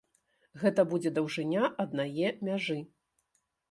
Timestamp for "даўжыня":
1.19-1.71